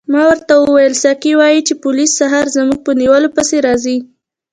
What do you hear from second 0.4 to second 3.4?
وویل ساقي وایي چې پولیس سهار زما په نیولو